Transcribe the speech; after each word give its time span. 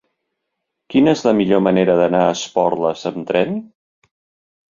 Quina 0.93 1.11
és 1.17 1.21
la 1.27 1.33
millor 1.39 1.61
manera 1.67 1.97
d'anar 2.01 2.21
a 2.29 2.33
Esporles 2.37 3.03
amb 3.11 3.27
tren? 3.33 3.57